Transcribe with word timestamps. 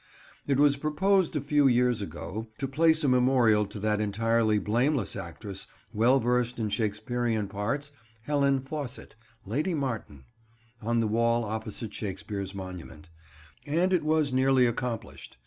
It 0.47 0.57
was 0.57 0.77
proposed, 0.77 1.35
a 1.35 1.41
few 1.41 1.67
years 1.67 2.01
ago, 2.01 2.47
to 2.57 2.67
place 2.67 3.03
a 3.03 3.07
memorial 3.07 3.67
to 3.67 3.79
that 3.81 4.01
entirely 4.01 4.57
blameless 4.57 5.15
actress, 5.15 5.67
well 5.93 6.19
versed 6.19 6.57
in 6.57 6.69
Shakespearean 6.69 7.47
parts, 7.47 7.91
Helen 8.23 8.61
Faucit, 8.61 9.13
Lady 9.45 9.75
Martin, 9.75 10.23
on 10.81 11.01
the 11.01 11.07
wall 11.07 11.43
opposite 11.43 11.93
Shakespeare's 11.93 12.55
monument, 12.55 13.09
and 13.67 13.93
it 13.93 14.01
was 14.03 14.33
nearly 14.33 14.65
accomplished. 14.65 15.37